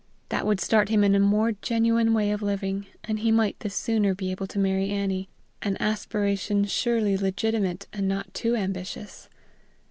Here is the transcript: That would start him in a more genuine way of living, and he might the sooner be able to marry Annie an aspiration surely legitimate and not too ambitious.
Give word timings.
That 0.29 0.47
would 0.47 0.59
start 0.59 0.89
him 0.89 1.03
in 1.03 1.13
a 1.13 1.19
more 1.19 1.51
genuine 1.51 2.15
way 2.15 2.31
of 2.31 2.41
living, 2.41 2.87
and 3.03 3.19
he 3.19 3.31
might 3.31 3.59
the 3.59 3.69
sooner 3.69 4.15
be 4.15 4.31
able 4.31 4.47
to 4.47 4.57
marry 4.57 4.89
Annie 4.89 5.29
an 5.61 5.77
aspiration 5.79 6.65
surely 6.65 7.15
legitimate 7.19 7.85
and 7.93 8.07
not 8.07 8.33
too 8.33 8.55
ambitious. 8.55 9.29